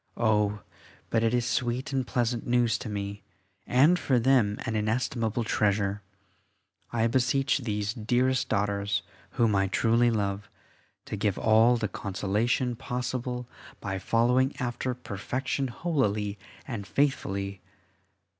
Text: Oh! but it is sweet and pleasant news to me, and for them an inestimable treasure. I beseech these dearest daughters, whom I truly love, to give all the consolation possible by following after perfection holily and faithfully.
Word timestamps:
Oh! 0.17 0.61
but 1.11 1.21
it 1.23 1.31
is 1.31 1.45
sweet 1.45 1.93
and 1.93 2.07
pleasant 2.07 2.47
news 2.47 2.79
to 2.79 2.89
me, 2.89 3.21
and 3.67 3.99
for 3.99 4.17
them 4.17 4.57
an 4.65 4.75
inestimable 4.75 5.43
treasure. 5.43 6.01
I 6.91 7.05
beseech 7.05 7.59
these 7.59 7.93
dearest 7.93 8.49
daughters, 8.49 9.03
whom 9.33 9.53
I 9.55 9.67
truly 9.67 10.09
love, 10.09 10.49
to 11.05 11.15
give 11.15 11.37
all 11.37 11.77
the 11.77 11.87
consolation 11.87 12.75
possible 12.75 13.47
by 13.79 13.99
following 13.99 14.55
after 14.57 14.95
perfection 14.95 15.67
holily 15.67 16.39
and 16.67 16.87
faithfully. 16.87 17.61